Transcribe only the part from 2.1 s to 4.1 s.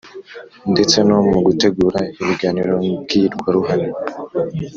ibiganiro mbwirwaruhame